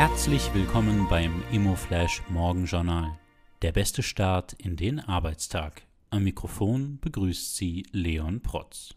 [0.00, 3.18] Herzlich willkommen beim ImmoFlash Morgenjournal.
[3.60, 5.82] Der beste Start in den Arbeitstag.
[6.08, 8.94] Am Mikrofon begrüßt Sie Leon Protz.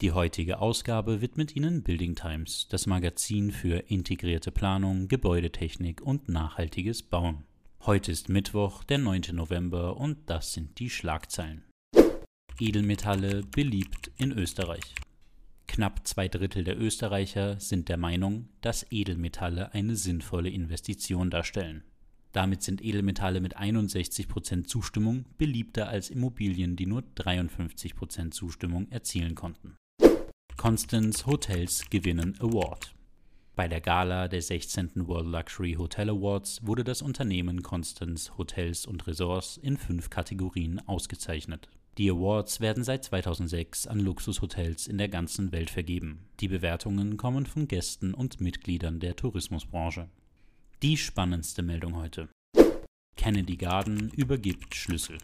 [0.00, 7.02] Die heutige Ausgabe widmet Ihnen Building Times, das Magazin für integrierte Planung, Gebäudetechnik und nachhaltiges
[7.02, 7.44] Bauen.
[7.84, 9.24] Heute ist Mittwoch, der 9.
[9.32, 11.64] November und das sind die Schlagzeilen.
[12.58, 14.94] Edelmetalle beliebt in Österreich.
[15.76, 21.84] Knapp zwei Drittel der Österreicher sind der Meinung, dass Edelmetalle eine sinnvolle Investition darstellen.
[22.32, 29.76] Damit sind Edelmetalle mit 61% Zustimmung beliebter als Immobilien, die nur 53% Zustimmung erzielen konnten.
[30.56, 32.95] Constance Hotels gewinnen Award.
[33.56, 35.08] Bei der Gala der 16.
[35.08, 41.70] World Luxury Hotel Awards wurde das Unternehmen Constance Hotels und Resorts in fünf Kategorien ausgezeichnet.
[41.96, 46.26] Die Awards werden seit 2006 an Luxushotels in der ganzen Welt vergeben.
[46.40, 50.10] Die Bewertungen kommen von Gästen und Mitgliedern der Tourismusbranche.
[50.82, 52.28] Die spannendste Meldung heute.
[53.16, 55.16] Kennedy Garden übergibt Schlüssel.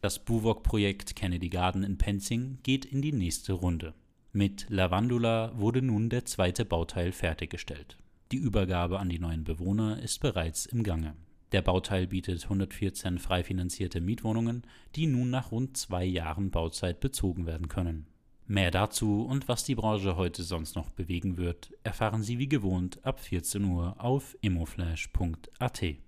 [0.00, 3.94] Das Buwok-Projekt Kennedy Garden in Penzing geht in die nächste Runde.
[4.32, 7.98] Mit Lavandula wurde nun der zweite Bauteil fertiggestellt.
[8.30, 11.16] Die Übergabe an die neuen Bewohner ist bereits im Gange.
[11.50, 14.62] Der Bauteil bietet 114 frei finanzierte Mietwohnungen,
[14.94, 18.06] die nun nach rund zwei Jahren Bauzeit bezogen werden können.
[18.46, 23.04] Mehr dazu und was die Branche heute sonst noch bewegen wird, erfahren Sie wie gewohnt
[23.04, 25.96] ab 14 Uhr auf immoflash.at.